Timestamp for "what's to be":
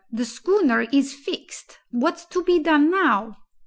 1.91-2.57